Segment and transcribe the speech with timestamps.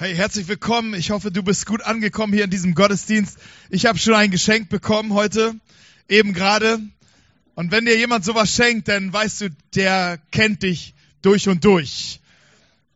[0.00, 0.94] Hey, herzlich willkommen.
[0.94, 3.36] Ich hoffe, du bist gut angekommen hier in diesem Gottesdienst.
[3.68, 5.56] Ich habe schon ein Geschenk bekommen heute,
[6.08, 6.78] eben gerade.
[7.56, 12.20] Und wenn dir jemand sowas schenkt, dann weißt du, der kennt dich durch und durch.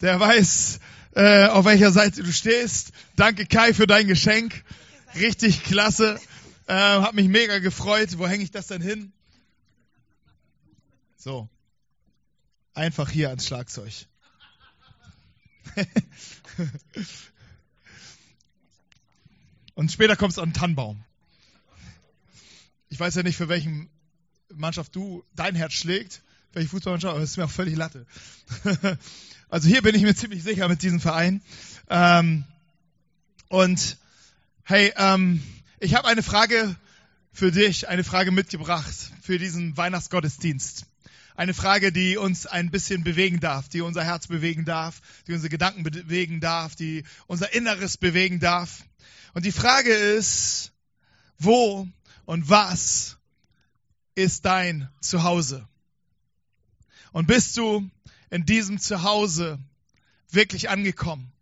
[0.01, 0.79] Der weiß,
[1.17, 2.93] äh, auf welcher Seite du stehst.
[3.16, 4.62] Danke Kai für dein Geschenk.
[5.16, 6.21] Richtig klasse.
[6.69, 8.16] Äh, hat mich mega gefreut.
[8.16, 9.12] Wo hänge ich das denn hin?
[11.16, 11.48] So.
[12.75, 14.07] Einfach hier ans Schlagzeug.
[19.75, 21.02] Und später kommst du an den Tannenbaum.
[22.88, 23.88] Ich weiß ja nicht, für welchen
[24.54, 28.07] Mannschaft du dein Herz schlägt, welche Fußballmannschaft, aber das ist mir auch völlig Latte.
[29.48, 31.40] also hier bin ich mir ziemlich sicher mit diesem Verein.
[31.88, 32.44] Ähm,
[33.48, 33.97] und
[34.64, 35.42] hey, ähm,
[35.80, 36.77] ich habe eine Frage
[37.33, 40.86] für dich, eine Frage mitgebracht für diesen Weihnachtsgottesdienst.
[41.34, 45.48] Eine Frage, die uns ein bisschen bewegen darf, die unser Herz bewegen darf, die unsere
[45.48, 48.84] Gedanken bewegen darf, die unser Inneres bewegen darf.
[49.33, 50.72] Und die Frage ist,
[51.38, 51.88] wo
[52.27, 53.16] und was
[54.14, 55.66] ist dein Zuhause?
[57.12, 57.91] Und bist du
[58.30, 59.58] in diesem Zuhause
[60.30, 61.33] wirklich angekommen?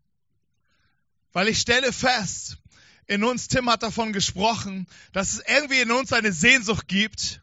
[1.32, 2.58] Weil ich stelle fest,
[3.06, 7.42] in uns, Tim hat davon gesprochen, dass es irgendwie in uns eine Sehnsucht gibt,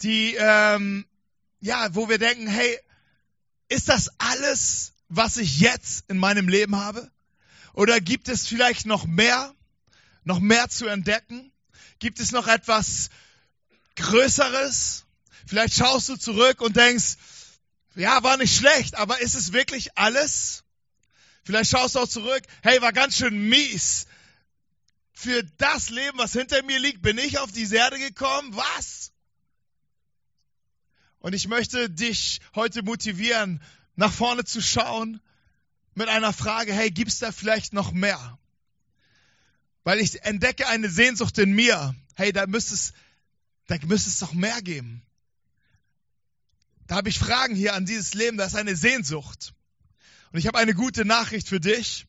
[0.00, 1.04] die ähm,
[1.60, 2.78] ja, wo wir denken, hey,
[3.68, 7.10] ist das alles, was ich jetzt in meinem Leben habe?
[7.72, 9.54] Oder gibt es vielleicht noch mehr,
[10.24, 11.52] noch mehr zu entdecken?
[11.98, 13.10] Gibt es noch etwas
[13.96, 15.04] Größeres?
[15.46, 17.16] Vielleicht schaust du zurück und denkst,
[17.94, 20.64] ja, war nicht schlecht, aber ist es wirklich alles?
[21.44, 24.06] Vielleicht schaust du auch zurück, hey, war ganz schön mies.
[25.12, 28.56] Für das Leben, was hinter mir liegt, bin ich auf diese Erde gekommen.
[28.56, 29.09] Was?
[31.20, 33.62] Und ich möchte dich heute motivieren,
[33.94, 35.20] nach vorne zu schauen
[35.94, 38.38] mit einer Frage, hey, gibt's da vielleicht noch mehr?
[39.84, 41.94] Weil ich entdecke eine Sehnsucht in mir.
[42.14, 42.92] Hey, da müsste es,
[43.66, 45.02] da müsste es doch mehr geben.
[46.86, 49.54] Da habe ich Fragen hier an dieses Leben, da ist eine Sehnsucht.
[50.32, 52.06] Und ich habe eine gute Nachricht für dich,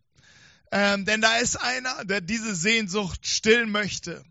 [0.72, 4.24] ähm, denn da ist einer, der diese Sehnsucht stillen möchte.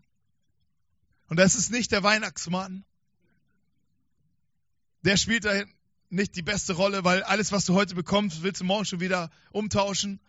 [1.27, 2.83] Und das ist nicht der Weihnachtsmann,
[5.03, 5.63] der spielt da
[6.09, 9.31] nicht die beste Rolle, weil alles, was du heute bekommst, willst du morgen schon wieder
[9.51, 10.19] umtauschen.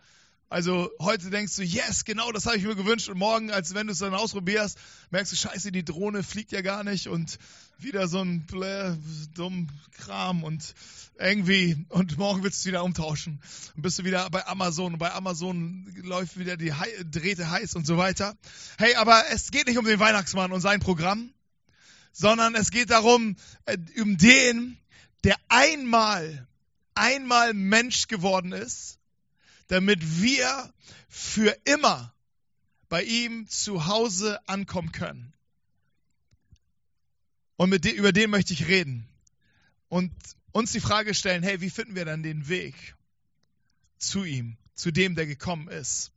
[0.49, 3.09] Also heute denkst du, yes, genau das habe ich mir gewünscht.
[3.09, 4.77] Und morgen, als wenn du es dann ausprobierst,
[5.09, 7.39] merkst du, scheiße, die Drohne fliegt ja gar nicht und
[7.79, 8.95] wieder so ein Blä,
[9.33, 9.67] dumm
[9.97, 10.75] Kram und
[11.17, 13.41] irgendwie, und morgen willst du wieder umtauschen.
[13.75, 16.71] Und bist du wieder bei Amazon und bei Amazon läuft wieder die
[17.11, 18.37] Drähte heiß und so weiter.
[18.77, 21.33] Hey, aber es geht nicht um den Weihnachtsmann und sein Programm
[22.13, 23.35] sondern es geht darum,
[23.65, 24.77] äh, um den,
[25.23, 26.47] der einmal,
[26.95, 28.99] einmal Mensch geworden ist,
[29.67, 30.73] damit wir
[31.09, 32.13] für immer
[32.87, 35.33] bei ihm zu Hause ankommen können.
[37.55, 39.07] Und dem, über den möchte ich reden.
[39.89, 40.11] Und
[40.51, 42.75] uns die Frage stellen, hey, wie finden wir dann den Weg
[43.97, 46.11] zu ihm, zu dem, der gekommen ist?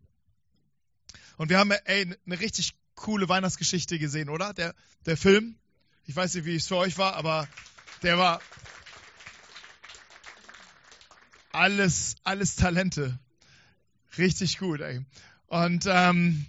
[1.36, 4.52] Und wir haben ey, eine richtig coole Weihnachtsgeschichte gesehen, oder?
[4.54, 4.74] Der,
[5.04, 5.56] der Film.
[6.08, 7.48] Ich weiß nicht, wie es für euch war, aber
[8.02, 8.40] der war
[11.50, 13.18] alles, alles Talente.
[14.16, 15.00] Richtig gut, ey.
[15.48, 16.46] Und, ähm,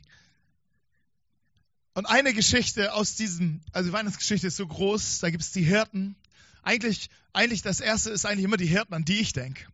[1.95, 5.63] und eine Geschichte aus diesem, also die Weihnachtsgeschichte ist so groß, da gibt es die
[5.63, 6.15] Hirten.
[6.61, 9.65] Eigentlich, eigentlich das erste ist eigentlich immer die Hirten, an die ich denke.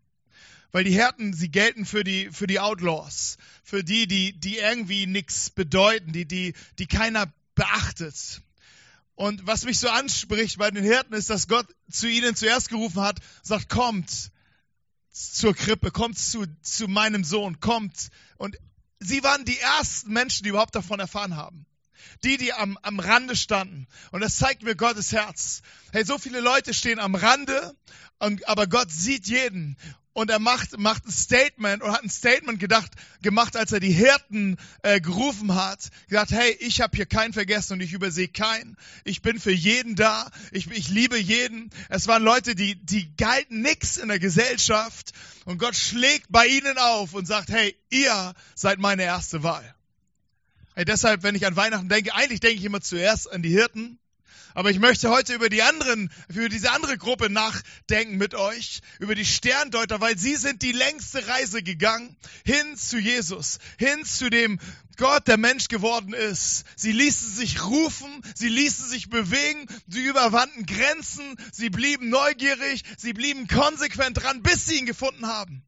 [0.72, 5.08] Weil die Hirten, sie gelten für die, für die Outlaws, für die, die, die irgendwie
[5.08, 8.42] nichts bedeuten, die, die, die keiner beachtet.
[9.16, 13.01] Und was mich so anspricht bei den Hirten ist, dass Gott zu ihnen zuerst gerufen
[13.01, 14.31] hat, sagt, kommt
[15.12, 18.09] zur Krippe, kommt zu, zu meinem Sohn, kommt.
[18.38, 18.57] Und
[19.00, 21.66] sie waren die ersten Menschen, die überhaupt davon erfahren haben.
[22.23, 23.88] Die, die am, am Rande standen.
[24.12, 25.62] Und das zeigt mir Gottes Herz.
[25.91, 27.76] Hey, so viele Leute stehen am Rande,
[28.20, 29.78] aber Gott sieht jeden
[30.14, 33.92] und er macht, macht ein Statement und hat ein Statement gedacht, gemacht, als er die
[33.92, 35.90] Hirten äh, gerufen hat.
[36.08, 38.78] Gesagt, hey, ich habe hier keinen vergessen und ich übersehe keinen.
[39.04, 40.30] Ich bin für jeden da.
[40.52, 41.72] Ich, ich liebe jeden.
[41.90, 45.14] Es waren Leute, die, die galten nix in der Gesellschaft
[45.46, 49.76] und Gott schlägt bei ihnen auf und sagt, hey, ihr seid meine erste Wahl.
[50.76, 54.00] Hey, deshalb, wenn ich an Weihnachten denke, eigentlich denke ich immer zuerst an die Hirten.
[54.53, 59.16] Aber ich möchte heute über die anderen, über diese andere Gruppe nachdenken mit euch, über
[59.16, 62.16] die Sterndeuter, weil sie sind die längste Reise gegangen
[62.46, 64.59] hin zu Jesus, hin zu dem
[64.97, 66.66] Gott, der Mensch geworden ist.
[66.76, 73.14] Sie ließen sich rufen, sie ließen sich bewegen, sie überwanden Grenzen, sie blieben neugierig, sie
[73.14, 75.64] blieben konsequent dran, bis sie ihn gefunden haben.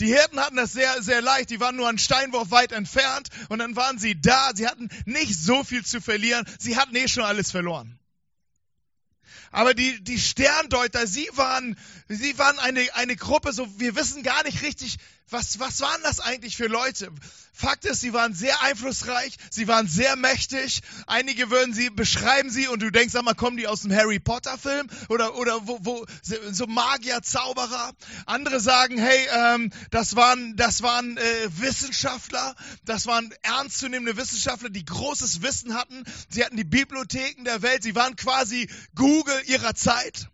[0.00, 1.50] Die Hirten hatten das sehr, sehr leicht.
[1.50, 4.52] Die waren nur einen Steinwurf weit entfernt und dann waren sie da.
[4.54, 6.46] Sie hatten nicht so viel zu verlieren.
[6.58, 7.98] Sie hatten eh schon alles verloren.
[9.50, 11.76] Aber die, die Sterndeuter, sie waren,
[12.16, 14.98] sie waren eine, eine Gruppe, so, wir wissen gar nicht richtig,
[15.32, 17.10] was, was waren das eigentlich für Leute?
[17.54, 20.82] Fakt ist, sie waren sehr einflussreich, sie waren sehr mächtig.
[21.06, 24.18] Einige würden sie, beschreiben sie und du denkst, sag mal, kommen die aus dem Harry
[24.18, 24.88] Potter Film?
[25.08, 26.06] Oder, oder wo, wo,
[26.50, 27.92] so Magier, Zauberer?
[28.26, 32.54] Andere sagen, hey, ähm, das waren, das waren äh, Wissenschaftler,
[32.84, 36.04] das waren ernstzunehmende Wissenschaftler, die großes Wissen hatten.
[36.28, 40.31] Sie hatten die Bibliotheken der Welt, sie waren quasi Google ihrer Zeit.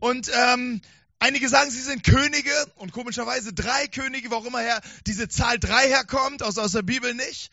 [0.00, 0.80] Und ähm,
[1.24, 5.88] Einige sagen, sie sind Könige und komischerweise drei Könige, warum immer her diese Zahl drei
[5.88, 7.50] herkommt, aus, aus der Bibel nicht.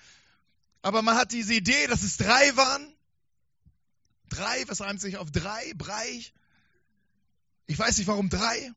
[0.81, 2.93] Aber man hat diese Idee, dass es drei waren.
[4.27, 5.71] Drei, was reimt sich auf drei?
[5.75, 6.25] Brei?
[7.65, 8.73] Ich weiß nicht, warum drei.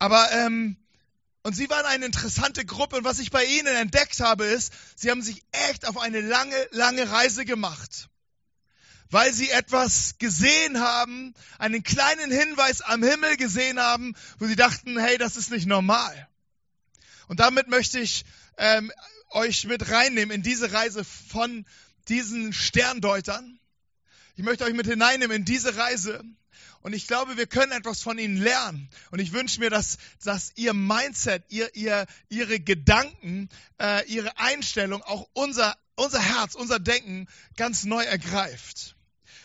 [0.00, 0.76] Aber, ähm,
[1.44, 5.12] und sie waren eine interessante Gruppe und was ich bei ihnen entdeckt habe, ist, sie
[5.12, 8.08] haben sich echt auf eine lange, lange Reise gemacht
[9.14, 14.98] weil sie etwas gesehen haben, einen kleinen Hinweis am Himmel gesehen haben, wo sie dachten,
[14.98, 16.28] hey, das ist nicht normal.
[17.28, 18.24] Und damit möchte ich
[18.58, 18.90] ähm,
[19.30, 21.64] euch mit reinnehmen in diese Reise von
[22.08, 23.60] diesen Sterndeutern.
[24.34, 26.20] Ich möchte euch mit hineinnehmen in diese Reise.
[26.80, 28.90] Und ich glaube, wir können etwas von ihnen lernen.
[29.12, 33.48] Und ich wünsche mir, dass, dass ihr Mindset, ihr, ihr, ihre Gedanken,
[33.80, 38.93] äh, ihre Einstellung, auch unser, unser Herz, unser Denken ganz neu ergreift.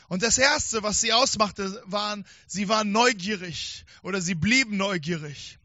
[0.09, 5.59] Und das Erste, was sie ausmachte, waren, sie waren neugierig oder sie blieben neugierig.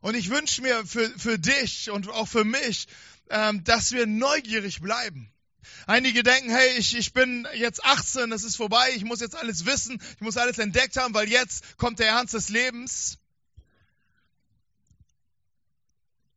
[0.00, 2.88] Und ich wünsche mir für, für dich und auch für mich,
[3.28, 5.30] ähm, dass wir neugierig bleiben.
[5.86, 9.66] Einige denken, hey, ich, ich bin jetzt 18, es ist vorbei, ich muss jetzt alles
[9.66, 13.18] wissen, ich muss alles entdeckt haben, weil jetzt kommt der Ernst des Lebens.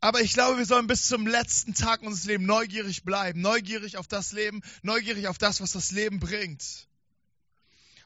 [0.01, 4.07] Aber ich glaube, wir sollen bis zum letzten Tag unseres Lebens neugierig bleiben, neugierig auf
[4.09, 6.89] das Leben, neugierig auf das, was das Leben bringt.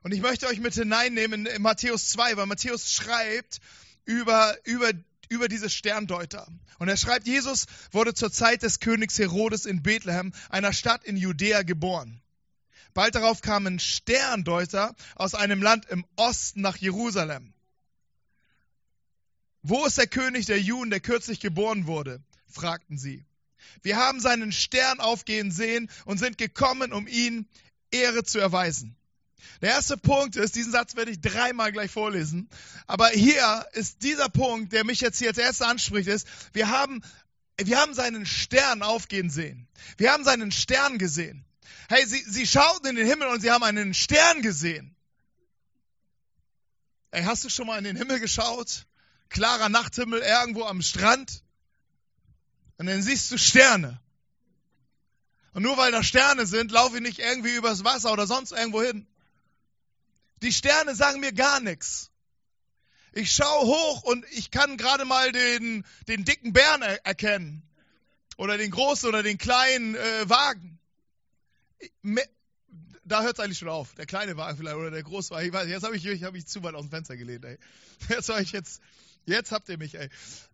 [0.03, 3.59] Und ich möchte euch mit hineinnehmen in Matthäus 2, weil Matthäus schreibt
[4.05, 4.91] über, über,
[5.29, 6.47] über diese Sterndeuter.
[6.79, 11.17] Und er schreibt, Jesus wurde zur Zeit des Königs Herodes in Bethlehem, einer Stadt in
[11.17, 12.21] Judäa, geboren.
[12.94, 17.53] Bald darauf kamen Sterndeuter aus einem Land im Osten nach Jerusalem.
[19.61, 22.23] Wo ist der König der Juden, der kürzlich geboren wurde?
[22.47, 23.25] fragten sie.
[23.83, 27.47] Wir haben seinen Stern aufgehen sehen und sind gekommen, um ihn
[27.91, 28.96] Ehre zu erweisen.
[29.62, 32.50] Der erste Punkt ist, diesen Satz werde ich dreimal gleich vorlesen,
[32.86, 37.04] aber hier ist dieser Punkt, der mich jetzt hier als erster anspricht, ist, wir haben,
[37.60, 39.68] wir haben seinen Stern aufgehen sehen.
[39.98, 41.45] Wir haben seinen Stern gesehen.
[41.89, 44.95] Hey, sie, sie schauten in den Himmel und sie haben einen Stern gesehen.
[47.12, 48.86] Ey, hast du schon mal in den Himmel geschaut?
[49.30, 51.42] Klarer Nachthimmel irgendwo am Strand?
[52.78, 54.00] Und dann siehst du Sterne.
[55.54, 58.84] Und nur weil da Sterne sind, laufe ich nicht irgendwie übers Wasser oder sonst irgendwo
[58.84, 59.07] hin.
[60.42, 62.12] Die Sterne sagen mir gar nichts.
[63.13, 67.63] Ich schaue hoch und ich kann gerade mal den, den dicken Bären er erkennen.
[68.38, 70.78] Oder den großen oder den kleinen äh, Wagen.
[73.04, 73.95] Da hört es eigentlich schon auf.
[73.95, 75.48] Der kleine Wagen vielleicht oder der große Wagen.
[75.48, 77.44] Ich weiß, jetzt habe ich, ich hab mich zu weit aus dem Fenster gelehnt.
[77.46, 77.58] Ey.
[78.10, 78.82] Jetzt ich jetzt,
[79.25, 79.96] jetzt habt ihr mich.
[79.96, 80.10] Ey.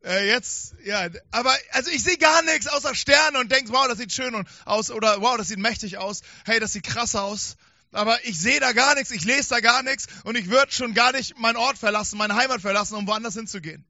[0.06, 1.10] Äh, jetzt, ja.
[1.32, 4.90] Aber also ich sehe gar nichts außer Sterne und denke, wow, das sieht schön aus
[4.90, 6.22] oder wow, das sieht mächtig aus.
[6.46, 7.58] Hey, das sieht krass aus
[7.94, 10.94] aber ich sehe da gar nichts, ich lese da gar nichts und ich würde schon
[10.94, 13.86] gar nicht meinen Ort verlassen, meine Heimat verlassen, um woanders hinzugehen.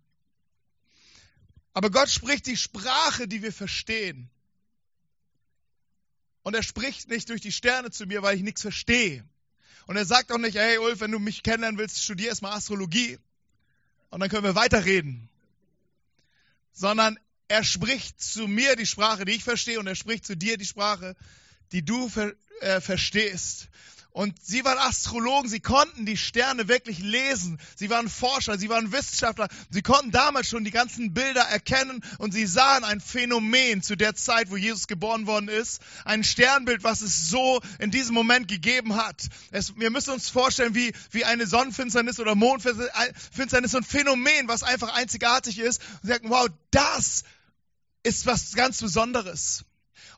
[1.74, 4.30] Aber Gott spricht die Sprache, die wir verstehen.
[6.44, 9.26] Und er spricht nicht durch die Sterne zu mir, weil ich nichts verstehe.
[9.88, 13.18] Und er sagt auch nicht, hey Ulf, wenn du mich kennenlernen willst, studier erstmal Astrologie
[14.10, 15.30] und dann können wir weiterreden.
[16.74, 17.18] Sondern
[17.48, 20.66] er spricht zu mir die Sprache, die ich verstehe und er spricht zu dir die
[20.66, 21.16] Sprache,
[21.72, 23.68] die du ver äh, verstehst.
[24.14, 27.60] Und sie waren Astrologen, sie konnten die Sterne wirklich lesen.
[27.76, 29.48] Sie waren Forscher, sie waren Wissenschaftler.
[29.72, 34.14] Sie konnten damals schon die ganzen Bilder erkennen und sie sahen ein Phänomen zu der
[34.14, 35.82] Zeit, wo Jesus geboren worden ist.
[36.06, 39.30] Ein Sternbild, was es so in diesem Moment gegeben hat.
[39.50, 44.62] Es, wir müssen uns vorstellen, wie, wie eine Sonnenfinsternis oder Mondfinsternis, so ein Phänomen, was
[44.62, 45.82] einfach einzigartig ist.
[45.82, 47.24] Und sie sagten, wow, das
[48.04, 49.66] ist was ganz Besonderes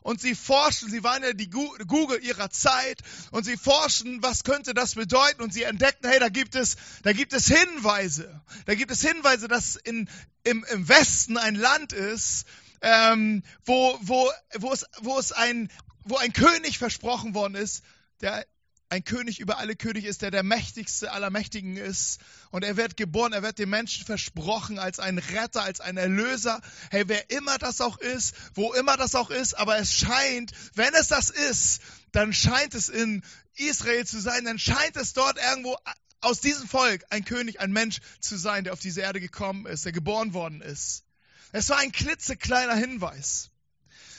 [0.06, 3.02] und sie forschen, sie waren ja die Google ihrer Zeit.
[3.32, 5.42] Und sie forschen, was könnte das bedeuten?
[5.42, 9.48] Und sie entdeckten, hey, da gibt es, da gibt es Hinweise, da gibt es Hinweise,
[9.48, 10.08] dass in,
[10.44, 12.46] im, im Westen ein Land ist,
[12.82, 15.72] ähm, wo, wo, wo, es, wo es ein,
[16.04, 17.82] wo ein König versprochen worden ist,
[18.20, 18.46] der
[18.88, 22.20] ein König über alle Könige ist, der der mächtigste aller Mächtigen ist.
[22.50, 26.60] Und er wird geboren, er wird den Menschen versprochen als ein Retter, als ein Erlöser.
[26.90, 30.94] Hey, wer immer das auch ist, wo immer das auch ist, aber es scheint, wenn
[30.94, 31.80] es das ist,
[32.12, 33.22] dann scheint es in
[33.56, 35.76] Israel zu sein, dann scheint es dort irgendwo
[36.20, 39.84] aus diesem Volk ein König, ein Mensch zu sein, der auf diese Erde gekommen ist,
[39.84, 41.04] der geboren worden ist.
[41.52, 43.50] Es war ein klitzekleiner Hinweis.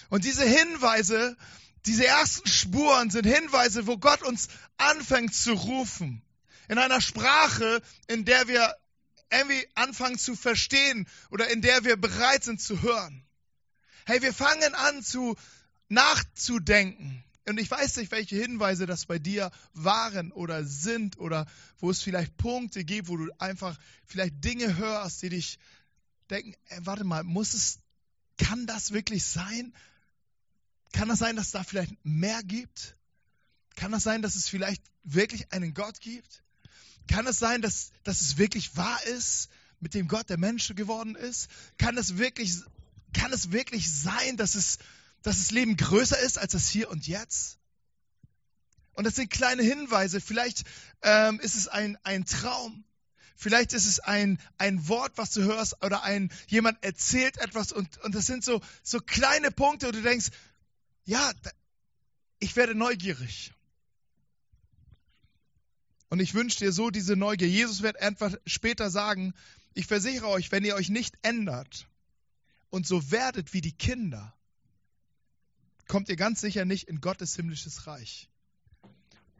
[0.10, 1.36] Und diese Hinweise
[1.88, 6.22] diese ersten Spuren sind Hinweise, wo Gott uns anfängt zu rufen.
[6.67, 8.75] In einer Sprache, in der wir
[9.32, 13.25] irgendwie anfangen zu verstehen oder in der wir bereit sind zu hören.
[14.06, 15.36] Hey, wir fangen an zu
[15.89, 17.24] nachzudenken.
[17.48, 21.46] Und ich weiß nicht, welche Hinweise das bei dir waren oder sind oder
[21.79, 25.58] wo es vielleicht Punkte gibt, wo du einfach vielleicht Dinge hörst, die dich
[26.29, 27.79] denken, ey, warte mal, muss es,
[28.38, 29.74] kann das wirklich sein?
[30.98, 32.96] Kann das sein, dass es da vielleicht mehr gibt?
[33.75, 36.42] Kann das sein, dass es vielleicht wirklich einen Gott gibt?
[37.08, 39.50] Kann es sein, dass, dass es wirklich wahr ist,
[39.80, 41.50] mit dem Gott der Mensch geworden ist?
[41.77, 42.56] Kann es wirklich,
[43.13, 44.80] kann es wirklich sein, dass es,
[45.22, 47.60] dass das Leben größer ist als das Hier und Jetzt?
[48.94, 50.20] Und das sind kleine Hinweise.
[50.20, 50.63] Vielleicht
[51.04, 52.84] ähm, ist es ein, ein Traum.
[53.36, 58.00] Vielleicht ist es ein, ein Wort, was du hörst, oder ein, jemand erzählt etwas und,
[58.00, 60.32] und das sind so, so kleine Punkte, wo du denkst,
[61.08, 61.32] ja,
[62.40, 63.54] ich werde neugierig.
[66.10, 67.48] Und ich wünsche dir so diese Neugier.
[67.48, 69.34] Jesus wird einfach später sagen,
[69.74, 71.88] ich versichere euch, wenn ihr euch nicht ändert
[72.70, 74.34] und so werdet wie die Kinder,
[75.88, 78.30] kommt ihr ganz sicher nicht in Gottes himmlisches Reich.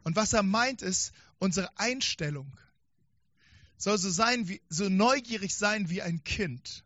[0.04, 2.58] Und was er meint ist, unsere Einstellung
[3.76, 6.84] soll so sein, wie, so neugierig sein wie ein Kind.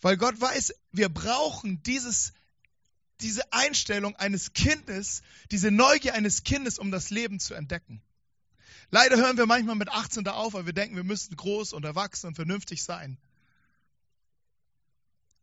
[0.00, 2.32] Weil Gott weiß, wir brauchen dieses
[3.24, 8.02] diese Einstellung eines Kindes, diese Neugier eines Kindes, um das Leben zu entdecken.
[8.90, 11.84] Leider hören wir manchmal mit 18 da auf, weil wir denken, wir müssten groß und
[11.84, 13.18] erwachsen und vernünftig sein.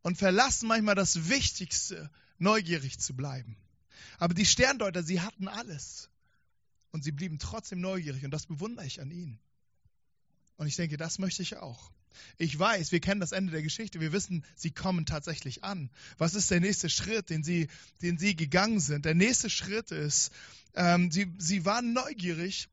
[0.03, 3.57] Und verlassen manchmal das Wichtigste, neugierig zu bleiben.
[4.19, 6.09] Aber die Sterndeuter, sie hatten alles.
[6.91, 8.23] Und sie blieben trotzdem neugierig.
[8.23, 9.39] Und das bewundere ich an ihnen.
[10.57, 11.91] Und ich denke, das möchte ich auch.
[12.37, 13.99] Ich weiß, wir kennen das Ende der Geschichte.
[13.99, 15.89] Wir wissen, sie kommen tatsächlich an.
[16.17, 17.67] Was ist der nächste Schritt, den sie,
[18.01, 19.05] den sie gegangen sind?
[19.05, 20.31] Der nächste Schritt ist,
[20.73, 22.69] ähm, sie, sie waren neugierig,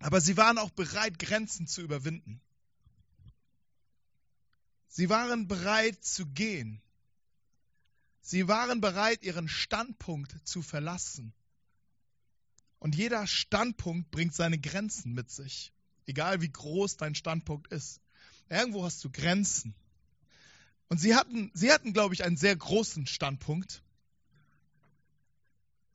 [0.00, 2.40] aber sie waren auch bereit, Grenzen zu überwinden.
[4.88, 6.80] Sie waren bereit zu gehen.
[8.20, 11.32] Sie waren bereit, ihren Standpunkt zu verlassen.
[12.78, 15.72] Und jeder Standpunkt bringt seine Grenzen mit sich,
[16.06, 18.00] egal wie groß dein Standpunkt ist.
[18.48, 19.74] Irgendwo hast du Grenzen.
[20.88, 23.82] Und sie hatten, sie hatten, glaube ich, einen sehr großen Standpunkt.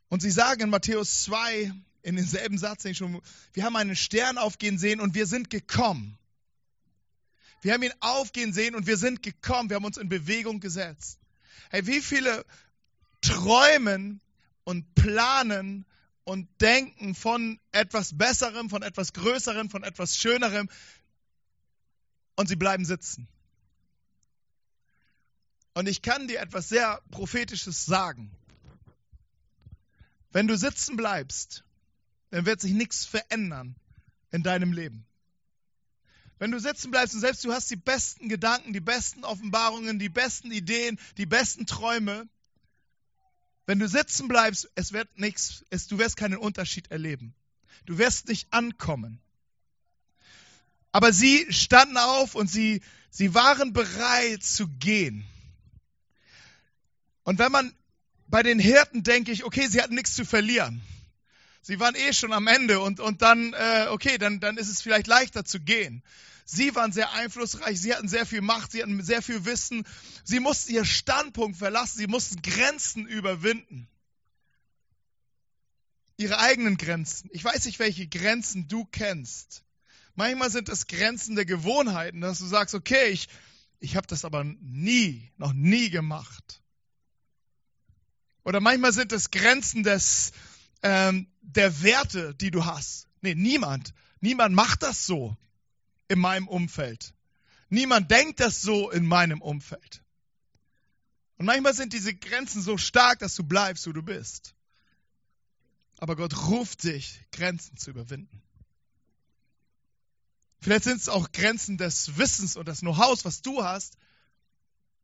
[0.10, 3.22] Und sie sagen in Matthäus 2, in demselben Satz, den ich schon,
[3.54, 6.18] wir haben einen Stern aufgehen sehen und wir sind gekommen.
[7.62, 9.70] Wir haben ihn aufgehen sehen und wir sind gekommen.
[9.70, 11.18] Wir haben uns in Bewegung gesetzt.
[11.70, 12.46] Hey, wie viele
[13.22, 14.22] träumen
[14.66, 15.86] und planen
[16.26, 20.70] und denken von etwas Besserem, von etwas Größerem, von etwas Schönerem,
[22.36, 23.28] und sie bleiben sitzen.
[25.74, 28.32] Und ich kann dir etwas sehr Prophetisches sagen.
[30.32, 31.64] Wenn du sitzen bleibst,
[32.30, 33.76] dann wird sich nichts verändern
[34.32, 35.06] in deinem Leben.
[36.40, 40.10] Wenn du sitzen bleibst und selbst du hast die besten Gedanken, die besten Offenbarungen, die
[40.10, 42.28] besten Ideen, die besten Träume,
[43.66, 47.34] wenn du sitzen bleibst, es wird nichts, es, du wirst keinen Unterschied erleben.
[47.86, 49.22] Du wirst nicht ankommen.
[50.94, 55.26] Aber sie standen auf und sie, sie waren bereit zu gehen.
[57.24, 57.74] Und wenn man
[58.28, 60.82] bei den Hirten denke ich, okay, sie hatten nichts zu verlieren.
[61.64, 64.82] Sie waren eh schon am Ende und, und dann, äh, okay, dann, dann ist es
[64.82, 66.04] vielleicht leichter zu gehen.
[66.46, 69.86] Sie waren sehr einflussreich, sie hatten sehr viel Macht, sie hatten sehr viel Wissen.
[70.24, 73.88] Sie mussten ihr Standpunkt verlassen, sie mussten Grenzen überwinden.
[76.18, 77.32] Ihre eigenen Grenzen.
[77.34, 79.64] Ich weiß nicht, welche Grenzen du kennst.
[80.16, 83.30] Manchmal sind es Grenzen der Gewohnheiten, dass du sagst, okay, ich,
[83.80, 86.62] ich habe das aber nie, noch nie gemacht.
[88.44, 90.32] Oder manchmal sind es Grenzen des,
[90.84, 93.08] ähm, der Werte, die du hast.
[93.22, 93.94] Nee, niemand.
[94.20, 95.36] Niemand macht das so
[96.10, 97.14] in meinem Umfeld.
[97.70, 100.04] Niemand denkt das so in meinem Umfeld.
[101.38, 104.54] Und manchmal sind diese Grenzen so stark, dass du bleibst, wo du bist.
[105.98, 108.43] Aber Gott ruft dich, Grenzen zu überwinden.
[110.64, 113.98] Vielleicht sind es auch Grenzen des Wissens und des Know-hows, was du hast.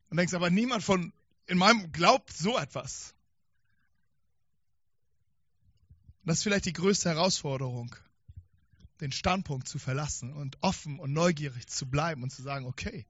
[0.08, 1.12] Und denkst aber, niemand von
[1.46, 3.14] in meinem glaubt so etwas.
[6.24, 7.94] Das ist vielleicht die größte Herausforderung,
[9.02, 13.06] den Standpunkt zu verlassen und offen und neugierig zu bleiben und zu sagen, okay,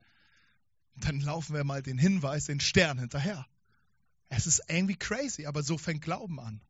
[0.96, 3.46] dann laufen wir mal den Hinweis, den Stern hinterher.
[4.28, 6.60] Es ist irgendwie crazy, aber so fängt Glauben an.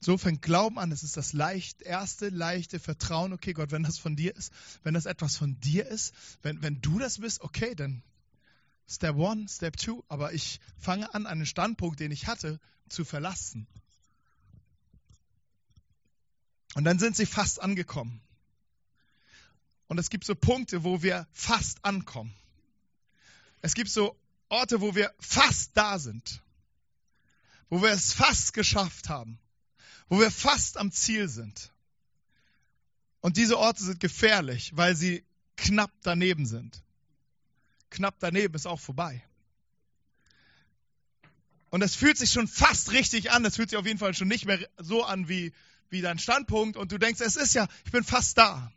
[0.00, 0.92] So fängt Glauben an.
[0.92, 3.32] Es ist das leicht, erste leichte Vertrauen.
[3.32, 4.52] Okay, Gott, wenn das von dir ist,
[4.82, 8.02] wenn das etwas von dir ist, wenn, wenn du das bist, okay, dann
[8.88, 10.02] Step one, Step two.
[10.08, 13.66] Aber ich fange an, einen Standpunkt, den ich hatte, zu verlassen.
[16.74, 18.22] Und dann sind sie fast angekommen.
[19.86, 22.32] Und es gibt so Punkte, wo wir fast ankommen.
[23.60, 24.16] Es gibt so
[24.48, 26.40] Orte, wo wir fast da sind.
[27.68, 29.38] Wo wir es fast geschafft haben.
[30.10, 31.70] Wo wir fast am Ziel sind.
[33.20, 35.24] Und diese Orte sind gefährlich, weil sie
[35.56, 36.82] knapp daneben sind.
[37.90, 39.22] Knapp daneben ist auch vorbei.
[41.70, 43.44] Und es fühlt sich schon fast richtig an.
[43.44, 45.52] Es fühlt sich auf jeden Fall schon nicht mehr so an wie,
[45.90, 46.76] wie dein Standpunkt.
[46.76, 48.72] Und du denkst, es ist ja, ich bin fast da.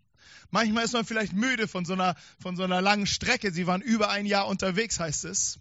[0.52, 3.52] Manchmal ist man vielleicht müde von so einer, von so einer langen Strecke.
[3.52, 5.60] Sie waren über ein Jahr unterwegs, heißt es.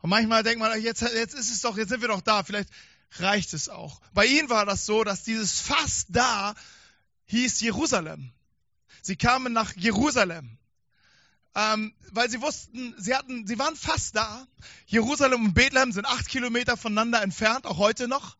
[0.00, 2.42] Und manchmal denkt man, jetzt, jetzt ist es doch, jetzt sind wir doch da.
[2.42, 2.70] Vielleicht
[3.18, 4.00] reicht es auch.
[4.12, 6.54] Bei ihnen war das so, dass dieses fast da
[7.26, 8.32] hieß Jerusalem.
[9.02, 10.58] Sie kamen nach Jerusalem
[11.54, 14.46] ähm, weil sie wussten, sie hatten, sie waren fast da.
[14.86, 18.36] Jerusalem und Bethlehem sind acht Kilometer voneinander entfernt, auch heute noch.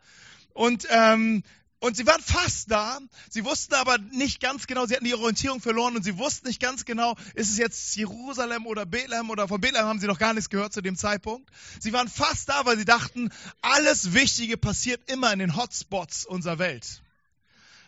[0.52, 1.42] Und ähm,
[1.80, 2.98] und sie waren fast da.
[3.28, 6.60] Sie wussten aber nicht ganz genau, sie hatten die Orientierung verloren und sie wussten nicht
[6.60, 10.34] ganz genau, ist es jetzt Jerusalem oder Bethlehem oder von Bethlehem haben sie noch gar
[10.34, 11.50] nichts gehört zu dem Zeitpunkt.
[11.80, 13.30] Sie waren fast da, weil sie dachten,
[13.62, 17.02] alles Wichtige passiert immer in den Hotspots unserer Welt.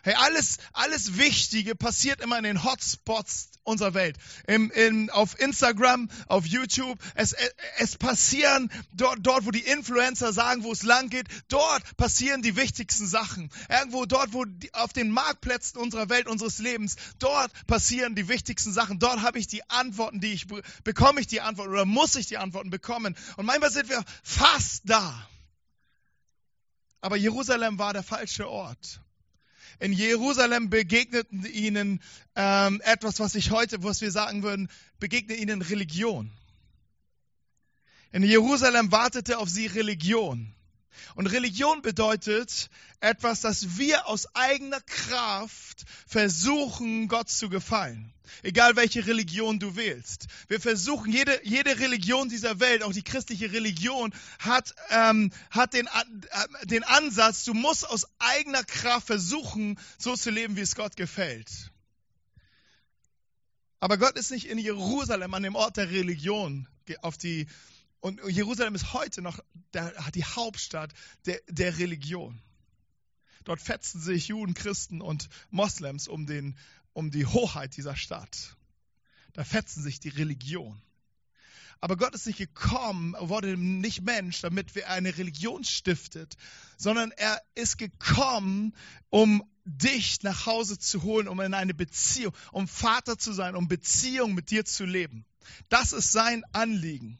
[0.05, 4.17] Hey, alles, alles Wichtige passiert immer in den Hotspots unserer Welt.
[4.47, 6.99] Im, in, auf Instagram, auf YouTube.
[7.15, 7.33] Es,
[7.77, 11.27] es passieren dort, dort, wo die Influencer sagen, wo es lang geht.
[11.47, 13.49] Dort passieren die wichtigsten Sachen.
[13.69, 18.73] Irgendwo dort, wo die, auf den Marktplätzen unserer Welt, unseres Lebens, dort passieren die wichtigsten
[18.73, 18.99] Sachen.
[18.99, 20.47] Dort habe ich die Antworten, die ich
[20.83, 23.15] bekomme ich die Antworten oder muss ich die Antworten bekommen.
[23.37, 25.29] Und manchmal sind wir fast da.
[26.99, 28.99] Aber Jerusalem war der falsche Ort
[29.79, 32.01] in Jerusalem begegneten ihnen
[32.35, 36.31] ähm, etwas, was ich heute, was wir sagen würden, begegnet ihnen Religion.
[38.11, 40.53] In Jerusalem wartete auf sie Religion.
[41.15, 48.12] Und Religion bedeutet etwas, das wir aus eigener Kraft versuchen, Gott zu gefallen.
[48.41, 50.27] Egal welche Religion du wählst.
[50.47, 55.87] Wir versuchen, jede, jede Religion dieser Welt, auch die christliche Religion, hat, ähm, hat den,
[55.87, 60.95] äh, den Ansatz, du musst aus eigener Kraft versuchen, so zu leben, wie es Gott
[60.95, 61.71] gefällt.
[63.79, 66.67] Aber Gott ist nicht in Jerusalem, an dem Ort der Religion,
[67.01, 67.47] auf die,
[67.99, 69.39] und Jerusalem ist heute noch
[69.73, 70.93] der, die Hauptstadt
[71.25, 72.41] der, der Religion.
[73.43, 76.57] Dort fetzen sich Juden, Christen und Moslems um, den,
[76.93, 78.55] um die Hoheit dieser Stadt.
[79.33, 80.81] Da fetzen sich die Religion.
[81.83, 86.37] Aber Gott ist nicht gekommen, wurde nicht Mensch, damit wir eine Religion stiftet,
[86.77, 88.73] sondern er ist gekommen,
[89.09, 93.67] um dich nach Hause zu holen, um in eine Beziehung, um Vater zu sein, um
[93.67, 95.25] Beziehung mit dir zu leben.
[95.67, 97.19] Das ist sein Anliegen.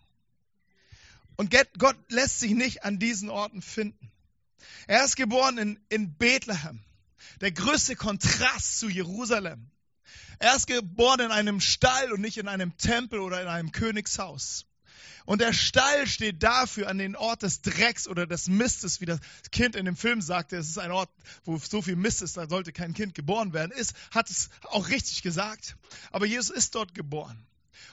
[1.35, 4.11] Und Gott lässt sich nicht an diesen Orten finden.
[4.87, 6.83] Er ist geboren in, in Bethlehem.
[7.41, 9.69] Der größte Kontrast zu Jerusalem.
[10.39, 14.65] Er ist geboren in einem Stall und nicht in einem Tempel oder in einem Königshaus.
[15.25, 19.19] Und der Stall steht dafür an den Ort des Drecks oder des Mistes, wie das
[19.51, 21.09] Kind in dem Film sagte, es ist ein Ort,
[21.45, 24.89] wo so viel Mist ist, da sollte kein Kind geboren werden, ist, hat es auch
[24.89, 25.77] richtig gesagt.
[26.11, 27.45] Aber Jesus ist dort geboren.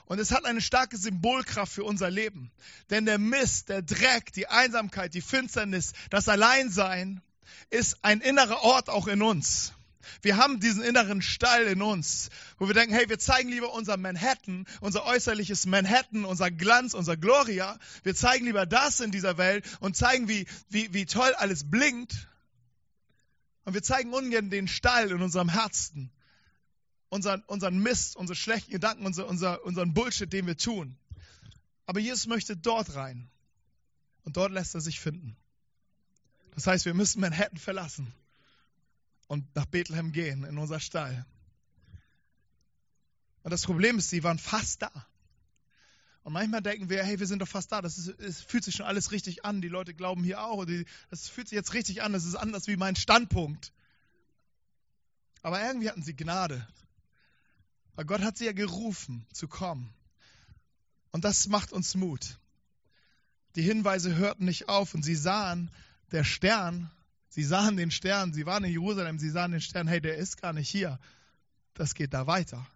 [0.06, 2.50] Und es hat eine starke Symbolkraft für unser Leben.
[2.90, 7.22] Denn der Mist, der Dreck, die Einsamkeit, die Finsternis, das Alleinsein
[7.70, 9.72] ist ein innerer Ort auch in uns.
[10.22, 13.96] Wir haben diesen inneren Stall in uns, wo wir denken, hey, wir zeigen lieber unser
[13.96, 17.78] Manhattan, unser äußerliches Manhattan, unser Glanz, unser Gloria.
[18.02, 22.28] Wir zeigen lieber das in dieser Welt und zeigen, wie, wie, wie toll alles blinkt.
[23.64, 26.10] Und wir zeigen ungern den Stall in unserem Herzen,
[27.08, 30.96] unseren, unseren Mist, unsere schlechten Gedanken, unser, unser, unseren Bullshit, den wir tun.
[31.86, 33.30] Aber Jesus möchte dort rein.
[34.24, 35.36] Und dort lässt er sich finden.
[36.54, 38.12] Das heißt, wir müssen Manhattan verlassen
[39.28, 41.24] und nach Bethlehem gehen, in unser Stall.
[43.42, 44.90] Und das Problem ist, sie waren fast da.
[46.22, 47.80] Und manchmal denken wir, hey, wir sind doch fast da.
[47.80, 49.62] Das ist, es fühlt sich schon alles richtig an.
[49.62, 50.64] Die Leute glauben hier auch.
[50.66, 52.12] Die, das fühlt sich jetzt richtig an.
[52.12, 53.72] Das ist anders wie mein Standpunkt.
[55.42, 56.66] Aber irgendwie hatten sie Gnade.
[57.94, 59.92] Weil Gott hat sie ja gerufen, zu kommen.
[61.10, 62.38] Und das macht uns Mut.
[63.56, 65.70] Die Hinweise hörten nicht auf und sie sahen,
[66.12, 66.90] der Stern
[67.32, 70.42] Sie sahen den Stern, sie waren in Jerusalem, sie sahen den Stern, hey, der ist
[70.42, 70.98] gar nicht hier.
[71.74, 72.66] Das geht da weiter.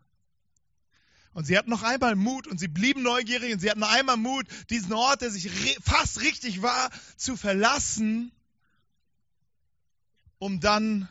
[1.33, 4.16] Und sie hatten noch einmal Mut und sie blieben neugierig und sie hatten noch einmal
[4.16, 5.51] Mut, diesen Ort, der sich
[5.83, 8.31] fast richtig war, zu verlassen,
[10.38, 11.09] um dann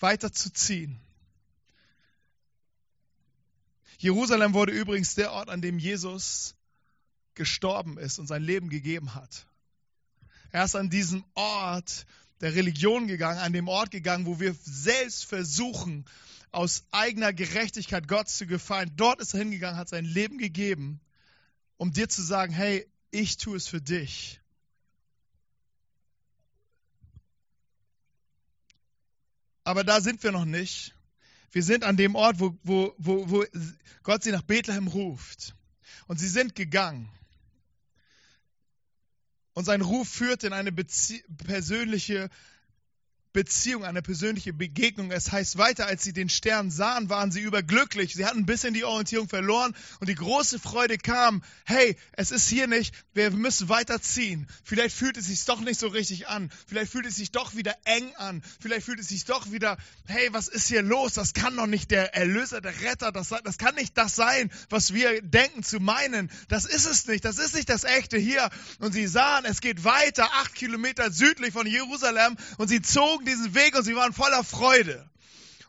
[0.00, 0.98] weiterzuziehen.
[3.98, 6.54] Jerusalem wurde übrigens der Ort, an dem Jesus
[7.34, 9.46] gestorben ist und sein Leben gegeben hat.
[10.50, 12.06] Er ist an diesem Ort
[12.40, 16.04] der Religion gegangen, an dem Ort gegangen, wo wir selbst versuchen,
[16.50, 18.92] aus eigener Gerechtigkeit Gott zu gefallen.
[18.96, 21.00] Dort ist er hingegangen, hat sein Leben gegeben,
[21.76, 24.40] um dir zu sagen, hey, ich tue es für dich.
[29.64, 30.94] Aber da sind wir noch nicht.
[31.50, 33.44] Wir sind an dem Ort, wo, wo, wo, wo
[34.02, 35.54] Gott sie nach Bethlehem ruft.
[36.06, 37.10] Und sie sind gegangen.
[39.58, 42.30] Und sein Ruf führt in eine Bezie persönliche
[43.32, 45.10] Beziehung, eine persönliche Begegnung.
[45.10, 48.14] Es heißt weiter, als sie den Stern sahen, waren sie überglücklich.
[48.14, 52.48] Sie hatten ein bisschen die Orientierung verloren und die große Freude kam, hey, es ist
[52.48, 54.46] hier nicht, wir müssen weiterziehen.
[54.64, 56.50] Vielleicht fühlt es sich doch nicht so richtig an.
[56.66, 58.42] Vielleicht fühlt es sich doch wieder eng an.
[58.60, 61.12] Vielleicht fühlt es sich doch wieder, hey, was ist hier los?
[61.12, 64.94] Das kann doch nicht der Erlöser, der Retter, das, das kann nicht das sein, was
[64.94, 66.30] wir denken zu meinen.
[66.48, 68.48] Das ist es nicht, das ist nicht das Echte hier.
[68.78, 73.54] Und sie sahen, es geht weiter, acht Kilometer südlich von Jerusalem und sie zogen diesen
[73.54, 75.08] Weg und sie waren voller Freude.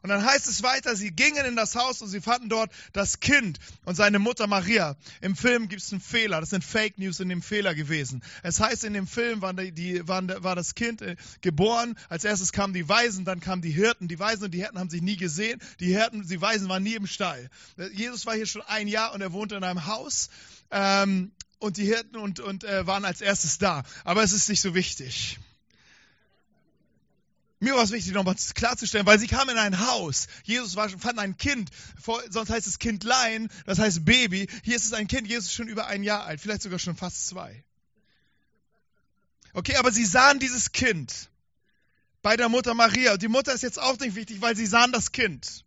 [0.01, 3.19] Und dann heißt es weiter, sie gingen in das Haus und sie fanden dort das
[3.19, 4.95] Kind und seine Mutter Maria.
[5.19, 8.23] Im Film gibt es einen Fehler, das sind Fake News in dem Fehler gewesen.
[8.41, 12.23] Es heißt, in dem Film waren die, die, waren, war das Kind äh, geboren, als
[12.23, 14.07] erstes kamen die Weisen, dann kamen die Hirten.
[14.07, 16.95] Die Weisen und die Hirten haben sich nie gesehen, die Hirten, die Weisen waren nie
[16.95, 17.49] im Stall.
[17.93, 20.29] Jesus war hier schon ein Jahr und er wohnte in einem Haus.
[20.71, 23.83] Ähm, und die Hirten und, und äh, waren als erstes da.
[24.05, 25.39] Aber es ist nicht so wichtig.
[27.61, 30.27] Mir war es wichtig, nochmal klarzustellen, weil sie kam in ein Haus.
[30.43, 31.69] Jesus war, fand ein Kind,
[32.29, 34.47] sonst heißt es Kindlein, das heißt Baby.
[34.63, 36.95] Hier ist es ein Kind, Jesus ist schon über ein Jahr alt, vielleicht sogar schon
[36.95, 37.65] fast zwei.
[39.53, 41.29] Okay, aber sie sahen dieses Kind
[42.21, 43.13] bei der Mutter Maria.
[43.13, 45.65] Und die Mutter ist jetzt auch nicht wichtig, weil sie sahen das Kind.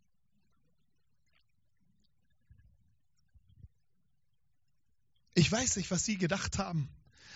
[5.34, 6.88] Ich weiß nicht, was sie gedacht haben,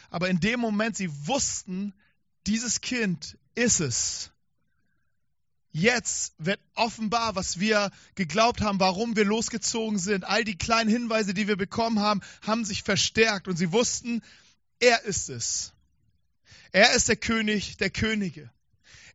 [0.09, 1.95] aber in dem Moment, sie wussten,
[2.47, 4.31] dieses Kind ist es.
[5.79, 10.25] Jetzt wird offenbar, was wir geglaubt haben, warum wir losgezogen sind.
[10.25, 14.23] All die kleinen Hinweise, die wir bekommen haben, haben sich verstärkt und sie wussten,
[14.81, 15.75] er ist es.
[16.73, 18.51] Er ist der König der Könige.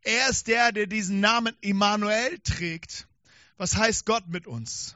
[0.03, 3.07] Er ist der, der diesen Namen Immanuel trägt.
[3.57, 4.95] Was heißt Gott mit uns?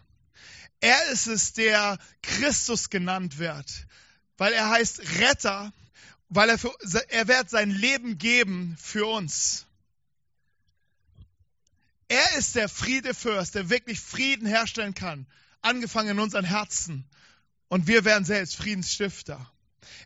[0.81, 3.87] Er ist es, der Christus genannt wird,
[4.37, 5.73] weil er heißt Retter,
[6.29, 6.71] weil er, für,
[7.09, 9.64] er wird sein Leben geben für uns.
[12.35, 15.25] Er ist der Friedefürst, der wirklich Frieden herstellen kann,
[15.61, 17.05] angefangen in unseren Herzen.
[17.69, 19.49] Und wir werden selbst Friedensstifter.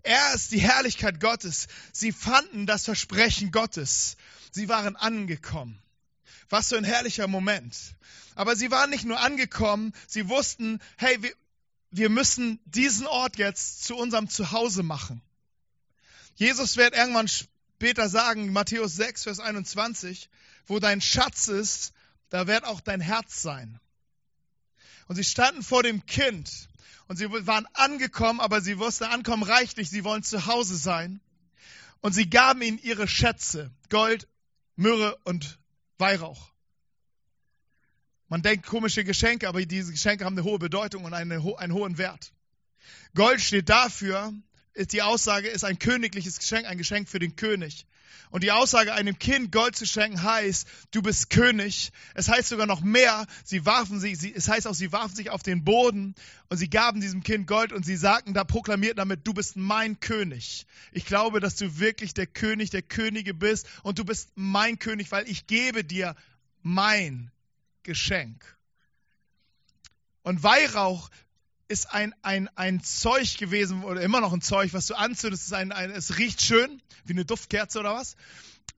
[0.03, 1.65] Er ist die Herrlichkeit Gottes.
[1.91, 4.15] Sie fanden das Versprechen Gottes.
[4.51, 5.81] Sie waren angekommen.
[6.49, 7.75] Was für ein herrlicher Moment.
[8.35, 11.33] Aber sie waren nicht nur angekommen, sie wussten, hey, wir,
[11.89, 15.23] wir müssen diesen Ort jetzt zu unserem Zuhause machen.
[16.35, 20.29] Jesus wird irgendwann später sagen, Matthäus 6, Vers 21,
[20.67, 21.93] wo dein Schatz ist,
[22.29, 23.79] da wird auch dein Herz sein.
[25.07, 26.69] Und sie standen vor dem Kind
[27.07, 31.19] und sie waren angekommen, aber sie wussten, ankommen reicht nicht, sie wollen zu Hause sein.
[32.01, 34.27] Und sie gaben ihnen ihre Schätze, Gold,
[34.75, 35.59] Myrrhe und
[35.97, 36.49] Weihrauch.
[38.29, 41.97] Man denkt komische Geschenke, aber diese Geschenke haben eine hohe Bedeutung und eine, einen hohen
[41.97, 42.31] Wert.
[43.15, 44.31] Gold steht dafür,
[44.73, 47.87] ist die Aussage ist ein königliches Geschenk, ein Geschenk für den König.
[48.29, 51.91] Und die Aussage, einem Kind Gold zu schenken, heißt, du bist König.
[52.13, 55.29] Es heißt sogar noch mehr, sie warfen sich, sie, es heißt auch, sie warfen sich
[55.29, 56.15] auf den Boden
[56.49, 59.99] und sie gaben diesem Kind Gold und sie sagten, da proklamierten damit, du bist mein
[59.99, 60.67] König.
[60.91, 65.11] Ich glaube, dass du wirklich der König der Könige bist und du bist mein König,
[65.11, 66.15] weil ich gebe dir
[66.61, 67.31] mein
[67.83, 68.57] Geschenk.
[70.21, 71.09] Und Weihrauch
[71.69, 75.43] ist ein, ein, ein Zeug gewesen oder immer noch ein Zeug, was du anzündest.
[75.43, 78.15] Es, ist ein, ein, es riecht schön, wie eine Duftkerze oder was.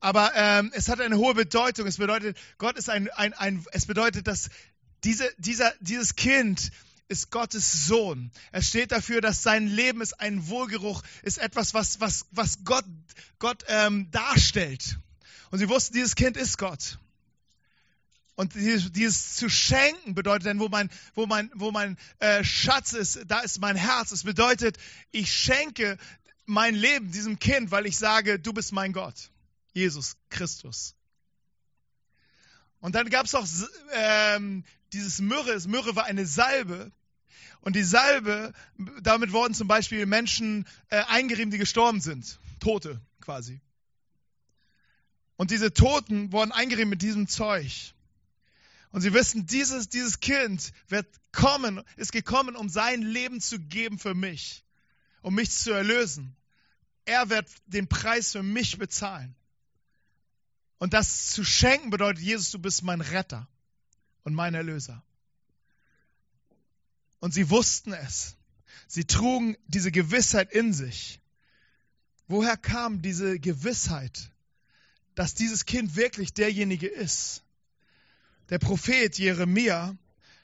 [0.02, 1.88] Aber ähm, es hat eine hohe Bedeutung.
[1.88, 4.50] Es bedeutet, Gott ist ein, ein, ein es bedeutet, dass
[5.04, 6.72] diese, dieser, dieses Kind
[7.08, 8.32] ist Gottes Sohn.
[8.52, 12.86] Es steht dafür, dass sein Leben ist ein Wohlgeruch, ist etwas, was, was, was Gott,
[13.40, 14.98] Gott ähm, darstellt.
[15.50, 17.00] Und sie wussten, dieses Kind ist Gott.
[18.42, 22.92] Und dieses, dieses, zu schenken bedeutet dann, wo mein, wo mein, wo mein äh, Schatz
[22.92, 24.12] ist, da ist mein Herz.
[24.12, 24.80] Es bedeutet,
[25.12, 25.96] ich schenke
[26.48, 29.30] mein Leben diesem Kind, weil ich sage, du bist mein Gott,
[29.74, 30.96] Jesus Christus.
[32.80, 33.46] Und dann gab es auch
[33.92, 35.60] ähm, dieses Myrrhe.
[35.68, 36.92] Myrrhe war eine Salbe.
[37.60, 38.54] Und die Salbe,
[39.04, 42.40] damit wurden zum Beispiel Menschen äh, eingerieben, die gestorben sind.
[42.60, 43.62] Tote quasi.
[45.36, 47.94] Und diese Toten wurden eingerieben mit diesem Zeug.
[48.92, 53.98] Und sie wissen, dieses, dieses Kind wird kommen, ist gekommen, um sein Leben zu geben
[53.98, 54.66] für mich,
[55.22, 56.36] um mich zu erlösen.
[57.06, 59.36] Er wird den Preis für mich bezahlen.
[60.78, 63.48] Und das zu schenken bedeutet, Jesus, du bist mein Retter
[64.24, 65.04] und mein Erlöser.
[67.20, 68.36] Und sie wussten es.
[68.88, 71.22] Sie trugen diese Gewissheit in sich.
[72.28, 74.32] Woher kam diese Gewissheit,
[75.16, 77.44] dass dieses Kind wirklich derjenige ist?
[78.52, 79.96] Der Prophet Jeremia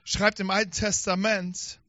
[0.05, 1.81] schreibt im Alten Testament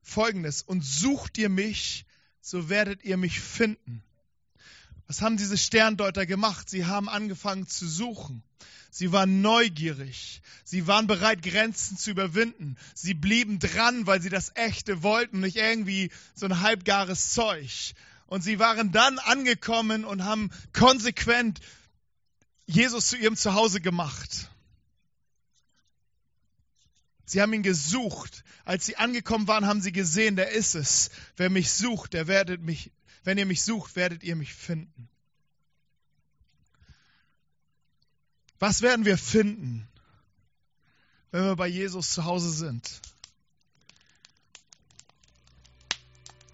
[0.00, 2.06] Folgendes, und sucht ihr mich,
[2.40, 4.02] so werdet ihr mich finden.
[5.06, 6.70] Was haben diese Sterndeuter gemacht?
[6.70, 8.42] Sie haben angefangen zu suchen.
[8.90, 10.40] Sie waren neugierig.
[10.64, 12.78] Sie waren bereit, Grenzen zu überwinden.
[12.94, 17.92] Sie blieben dran, weil sie das Echte wollten, nicht irgendwie so ein halbgares Zeug.
[18.26, 21.60] Und sie waren dann angekommen und haben konsequent
[22.64, 24.48] Jesus zu ihrem Zuhause gemacht.
[27.26, 28.44] Sie haben ihn gesucht.
[28.64, 31.10] Als sie angekommen waren, haben sie gesehen, der ist es.
[31.36, 32.92] Wer mich sucht, der werdet mich,
[33.24, 35.08] wenn ihr mich sucht, werdet ihr mich finden.
[38.58, 39.86] Was werden wir finden,
[41.32, 43.02] wenn wir bei Jesus zu Hause sind?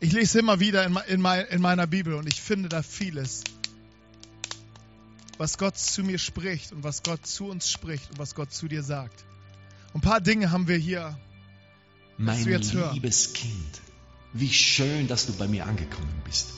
[0.00, 3.44] Ich lese immer wieder in, meiner Bibel und ich finde da vieles,
[5.36, 8.66] was Gott zu mir spricht und was Gott zu uns spricht und was Gott zu
[8.66, 9.24] dir sagt.
[9.94, 11.18] Ein paar Dinge haben wir hier.
[12.16, 13.02] Mein liebes hören.
[13.34, 13.80] Kind,
[14.32, 16.52] wie schön, dass du bei mir angekommen bist.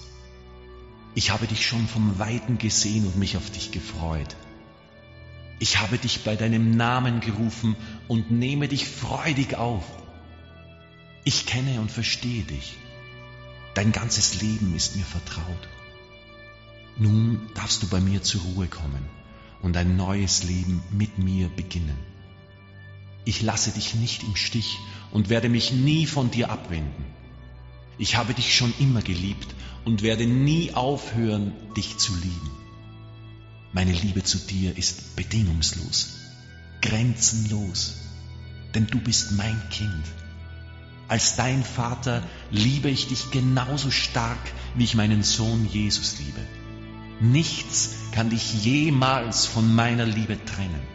[1.14, 4.36] Ich habe dich schon vom Weiten gesehen und mich auf dich gefreut.
[5.58, 7.76] Ich habe dich bei deinem Namen gerufen
[8.08, 9.84] und nehme dich freudig auf.
[11.24, 12.76] Ich kenne und verstehe dich.
[13.74, 15.68] Dein ganzes Leben ist mir vertraut.
[16.96, 19.08] Nun darfst du bei mir zur Ruhe kommen
[19.62, 22.13] und ein neues Leben mit mir beginnen.
[23.24, 24.78] Ich lasse dich nicht im Stich
[25.10, 27.04] und werde mich nie von dir abwenden.
[27.96, 32.50] Ich habe dich schon immer geliebt und werde nie aufhören, dich zu lieben.
[33.72, 36.16] Meine Liebe zu dir ist bedingungslos,
[36.82, 37.96] grenzenlos,
[38.74, 40.04] denn du bist mein Kind.
[41.08, 44.38] Als dein Vater liebe ich dich genauso stark,
[44.74, 46.40] wie ich meinen Sohn Jesus liebe.
[47.20, 50.93] Nichts kann dich jemals von meiner Liebe trennen.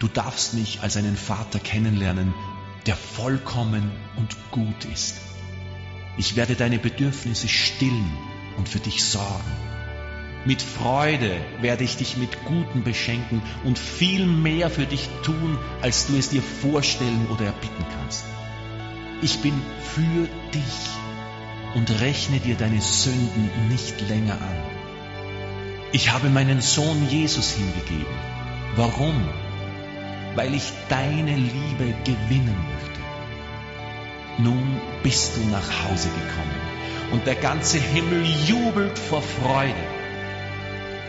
[0.00, 2.32] Du darfst mich als einen Vater kennenlernen,
[2.86, 5.20] der vollkommen und gut ist.
[6.16, 8.10] Ich werde deine Bedürfnisse stillen
[8.56, 9.52] und für dich sorgen.
[10.46, 16.06] Mit Freude werde ich dich mit Guten beschenken und viel mehr für dich tun, als
[16.06, 18.24] du es dir vorstellen oder erbitten kannst.
[19.20, 24.62] Ich bin für dich und rechne dir deine Sünden nicht länger an.
[25.92, 28.16] Ich habe meinen Sohn Jesus hingegeben.
[28.76, 29.28] Warum?
[30.34, 33.00] Weil ich deine Liebe gewinnen möchte.
[34.42, 36.60] Nun bist du nach Hause gekommen
[37.12, 39.74] und der ganze Himmel jubelt vor Freude.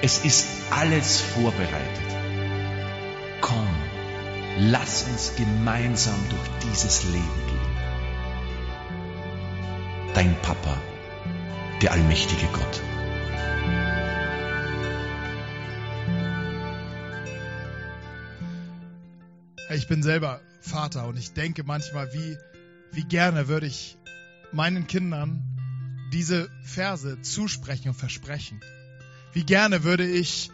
[0.01, 2.15] Es ist alles vorbereitet.
[3.39, 3.67] Komm,
[4.57, 7.71] lass uns gemeinsam durch dieses Leben gehen.
[10.13, 10.77] Dein Papa,
[11.81, 12.90] der allmächtige Gott.
[19.73, 22.38] Ich bin selber Vater und ich denke manchmal, wie,
[22.91, 23.97] wie gerne würde ich
[24.51, 25.43] meinen Kindern
[26.12, 28.60] diese Verse zusprechen und versprechen.
[29.31, 30.51] Wie gerne würde ich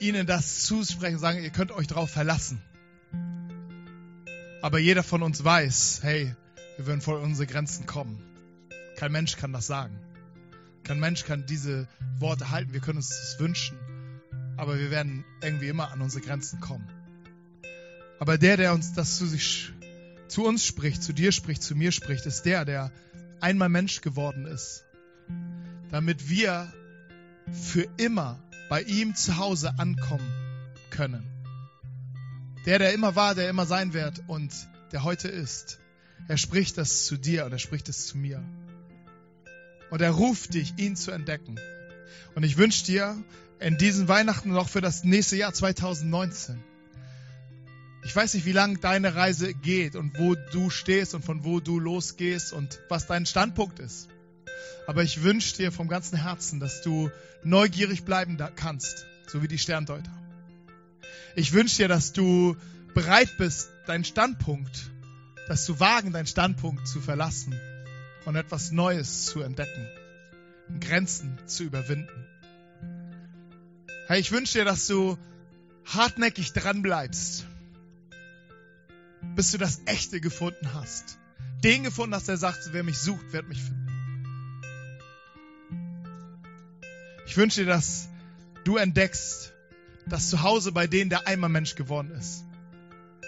[0.00, 2.62] ihnen das zusprechen und sagen, ihr könnt euch darauf verlassen.
[4.62, 6.34] Aber jeder von uns weiß, hey,
[6.78, 8.18] wir werden vor unsere Grenzen kommen.
[8.96, 10.00] Kein Mensch kann das sagen.
[10.84, 11.86] Kein Mensch kann diese
[12.18, 12.72] Worte halten.
[12.72, 13.76] Wir können uns das wünschen.
[14.56, 16.97] Aber wir werden irgendwie immer an unsere Grenzen kommen.
[18.18, 19.72] Aber der, der uns das zu sich,
[20.26, 22.92] zu uns spricht, zu dir spricht, zu mir spricht, ist der, der
[23.40, 24.84] einmal Mensch geworden ist,
[25.90, 26.72] damit wir
[27.52, 30.30] für immer bei ihm zu Hause ankommen
[30.90, 31.24] können.
[32.66, 34.52] Der, der immer war, der immer sein wird und
[34.92, 35.78] der heute ist.
[36.26, 38.42] Er spricht das zu dir und er spricht es zu mir.
[39.90, 41.58] Und er ruft dich, ihn zu entdecken.
[42.34, 43.16] Und ich wünsche dir
[43.60, 46.62] in diesen Weihnachten und auch für das nächste Jahr 2019,
[48.08, 51.60] ich weiß nicht, wie lang deine Reise geht und wo du stehst und von wo
[51.60, 54.08] du losgehst und was dein Standpunkt ist.
[54.86, 57.10] Aber ich wünsche dir vom ganzen Herzen, dass du
[57.44, 60.10] neugierig bleiben kannst, so wie die Sterndeuter.
[61.36, 62.56] Ich wünsche dir, dass du
[62.94, 64.90] bereit bist, deinen Standpunkt,
[65.46, 67.60] dass du wagen, deinen Standpunkt zu verlassen
[68.24, 69.86] und etwas Neues zu entdecken
[70.80, 72.24] Grenzen zu überwinden.
[74.06, 75.18] Hey, ich wünsche dir, dass du
[75.84, 77.44] hartnäckig dran bleibst,
[79.38, 81.16] bis du das Echte gefunden hast.
[81.62, 83.86] Den gefunden hast, der sagt, wer mich sucht, wird mich finden.
[87.24, 88.08] Ich wünsche dir, dass
[88.64, 89.52] du entdeckst,
[90.06, 92.46] das Zuhause bei denen der einmal Mensch geworden ist.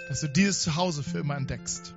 [0.08, 1.94] Dass du dieses Zuhause für immer entdeckst.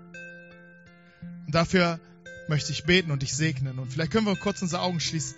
[1.48, 2.00] Und dafür
[2.48, 3.80] möchte ich beten und dich segnen.
[3.80, 5.38] Und vielleicht können wir kurz unsere Augen schließen.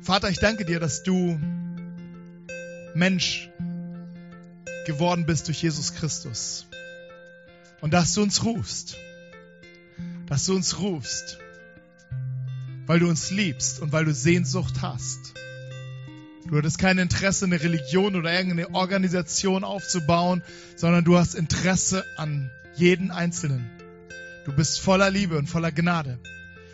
[0.00, 1.38] Vater, ich danke dir, dass du
[2.94, 3.50] Mensch
[4.84, 6.66] geworden bist durch Jesus Christus.
[7.80, 8.96] Und dass du uns rufst.
[10.26, 11.38] Dass du uns rufst.
[12.86, 15.34] Weil du uns liebst und weil du Sehnsucht hast.
[16.46, 20.42] Du hattest kein Interesse, eine Religion oder irgendeine Organisation aufzubauen,
[20.76, 23.70] sondern du hast Interesse an jeden Einzelnen.
[24.44, 26.18] Du bist voller Liebe und voller Gnade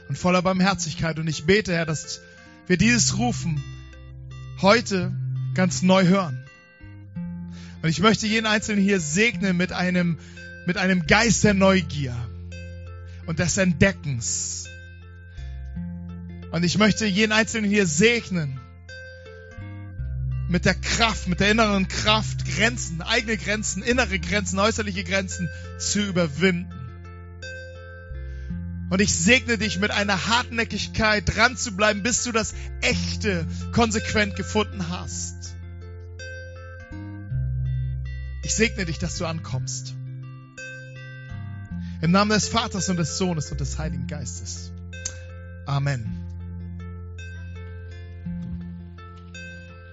[0.09, 1.19] und voller Barmherzigkeit.
[1.19, 2.21] Und ich bete, Herr, dass
[2.67, 3.63] wir dieses Rufen
[4.61, 5.13] heute
[5.55, 6.48] ganz neu hören.
[7.83, 10.19] Und ich möchte jeden Einzelnen hier segnen mit einem,
[10.67, 12.17] mit einem Geist der Neugier
[13.27, 14.65] und des Entdeckens.
[16.51, 18.59] Und ich möchte jeden Einzelnen hier segnen
[20.49, 26.01] mit der Kraft, mit der inneren Kraft, Grenzen, eigene Grenzen, innere Grenzen, äußerliche Grenzen zu
[26.01, 26.73] überwinden.
[28.91, 34.35] Und ich segne dich mit einer Hartnäckigkeit dran zu bleiben, bis du das Echte konsequent
[34.35, 35.55] gefunden hast.
[38.49, 39.95] Ich segne dich, dass du ankommst.
[42.01, 44.73] Im Namen des Vaters und des Sohnes und des Heiligen Geistes.
[45.67, 46.18] Amen.